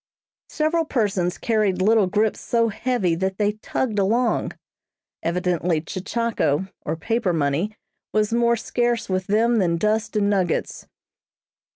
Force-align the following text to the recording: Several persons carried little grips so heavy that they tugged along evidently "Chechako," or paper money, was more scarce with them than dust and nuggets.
Several 0.49 0.83
persons 0.83 1.37
carried 1.37 1.79
little 1.79 2.07
grips 2.07 2.39
so 2.41 2.69
heavy 2.69 3.13
that 3.13 3.37
they 3.37 3.51
tugged 3.51 3.99
along 3.99 4.53
evidently 5.21 5.79
"Chechako," 5.79 6.71
or 6.83 6.95
paper 6.95 7.33
money, 7.33 7.77
was 8.11 8.33
more 8.33 8.55
scarce 8.57 9.09
with 9.09 9.27
them 9.27 9.57
than 9.59 9.77
dust 9.77 10.15
and 10.15 10.27
nuggets. 10.27 10.87